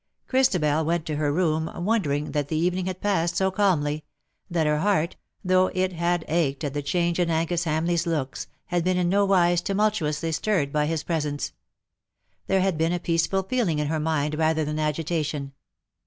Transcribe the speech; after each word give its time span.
Christabel 0.25 0.83
went 0.83 1.05
to 1.05 1.17
her 1.17 1.31
room 1.31 1.69
wondering 1.85 2.31
that 2.31 2.47
the 2.47 2.55
evening 2.57 2.87
had 2.87 3.01
passed 3.01 3.37
so 3.37 3.51
calmly^— 3.51 4.01
that 4.49 4.65
her 4.65 4.79
heart— 4.79 5.15
though 5.45 5.67
it 5.75 5.93
had 5.93 6.25
ached 6.27 6.63
at 6.63 6.73
the 6.73 6.81
change 6.81 7.19
in 7.19 7.29
Angus 7.29 7.65
Hamleigh's 7.65 8.07
looks, 8.07 8.47
had 8.65 8.83
been 8.83 8.97
in 8.97 9.09
no 9.09 9.25
wise 9.25 9.61
tumul 9.61 9.91
tuously 9.91 10.33
stirred 10.33 10.73
by 10.73 10.87
his 10.87 11.03
presence. 11.03 11.53
There 12.47 12.61
had 12.61 12.79
been 12.79 12.93
a 12.93 12.99
peaceful 12.99 13.43
feeling 13.43 13.77
in 13.77 13.89
her 13.89 13.99
mind 13.99 14.33
rather 14.39 14.65
than 14.65 14.79
agitation. 14.79 15.53